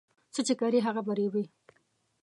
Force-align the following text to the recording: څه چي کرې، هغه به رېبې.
څه 0.33 0.41
چي 0.47 0.53
کرې، 0.59 0.79
هغه 0.87 1.01
به 1.05 1.13
رېبې. 1.19 1.43